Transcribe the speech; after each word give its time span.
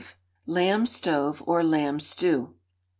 Lamb 0.47 0.87
Stove 0.87 1.43
or 1.45 1.63
Lamb 1.63 1.99
Stew. 1.99 2.55